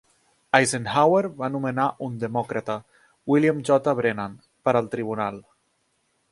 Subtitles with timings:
[0.59, 2.79] Eisenhower va nomenar un demòcrata,
[3.33, 3.95] William J.
[4.03, 5.43] Brennan, per al Tribunal.